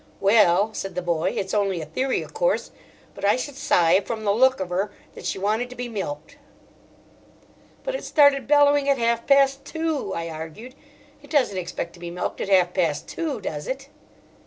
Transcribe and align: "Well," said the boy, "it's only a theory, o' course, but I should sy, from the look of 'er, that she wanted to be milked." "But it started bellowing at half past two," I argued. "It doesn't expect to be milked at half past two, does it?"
"Well," 0.19 0.73
said 0.73 0.95
the 0.95 1.03
boy, 1.03 1.29
"it's 1.37 1.53
only 1.53 1.79
a 1.79 1.85
theory, 1.85 2.25
o' 2.25 2.27
course, 2.27 2.71
but 3.13 3.23
I 3.23 3.35
should 3.35 3.53
sy, 3.55 3.99
from 3.99 4.23
the 4.23 4.33
look 4.33 4.59
of 4.59 4.71
'er, 4.71 4.89
that 5.13 5.27
she 5.27 5.37
wanted 5.37 5.69
to 5.69 5.75
be 5.75 5.87
milked." 5.87 6.37
"But 7.83 7.93
it 7.93 8.03
started 8.03 8.47
bellowing 8.47 8.89
at 8.89 8.97
half 8.97 9.27
past 9.27 9.63
two," 9.63 10.11
I 10.15 10.27
argued. 10.27 10.73
"It 11.21 11.29
doesn't 11.29 11.55
expect 11.59 11.93
to 11.93 11.99
be 11.99 12.09
milked 12.09 12.41
at 12.41 12.49
half 12.49 12.73
past 12.73 13.07
two, 13.07 13.39
does 13.41 13.67
it?" 13.67 13.89